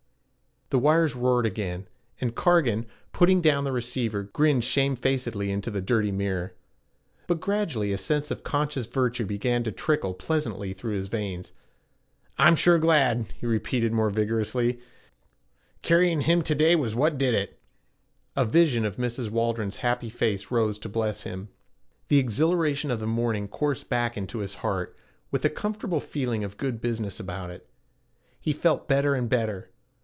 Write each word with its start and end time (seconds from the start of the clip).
The 0.73 0.79
wires 0.79 1.17
roared 1.17 1.45
again, 1.45 1.89
and 2.21 2.33
Cargan, 2.33 2.85
putting 3.11 3.41
down 3.41 3.65
the 3.65 3.73
receiver 3.73 4.23
grinned 4.31 4.63
shamefacedly 4.63 5.51
into 5.51 5.69
the 5.69 5.81
dirty 5.81 6.13
mirror. 6.13 6.53
But 7.27 7.41
gradually 7.41 7.91
a 7.91 7.97
sense 7.97 8.31
of 8.31 8.45
conscious 8.45 8.87
virtue 8.87 9.25
began 9.25 9.65
to 9.65 9.73
trickle 9.73 10.13
pleasantly 10.13 10.71
through 10.71 10.93
his 10.93 11.09
veins. 11.09 11.51
'I'm 12.37 12.55
sure 12.55 12.79
glad,' 12.79 13.25
he 13.37 13.45
repeated 13.45 13.91
more 13.91 14.09
vigorously; 14.09 14.79
'carryin' 15.83 16.21
him 16.21 16.41
to 16.41 16.55
day 16.55 16.77
was 16.77 16.95
what 16.95 17.17
did 17.17 17.33
it.' 17.33 17.59
A 18.37 18.45
vision 18.45 18.85
of 18.85 18.95
Mrs. 18.95 19.29
Waldron's 19.29 19.79
happy 19.79 20.09
face 20.09 20.51
rose 20.51 20.79
to 20.79 20.87
bless 20.87 21.23
him; 21.23 21.49
the 22.07 22.17
exhilaration 22.17 22.91
of 22.91 23.01
the 23.01 23.05
morning 23.05 23.49
coursed 23.49 23.89
back 23.89 24.15
into 24.15 24.37
his 24.39 24.55
heart, 24.63 24.95
with 25.31 25.43
a 25.43 25.49
comfortable 25.49 25.99
feeling 25.99 26.45
of 26.45 26.55
good 26.55 26.79
business 26.79 27.19
about 27.19 27.51
it. 27.51 27.67
He 28.39 28.53
felt 28.53 28.87
better 28.87 29.13
and 29.15 29.27
better. 29.27 29.67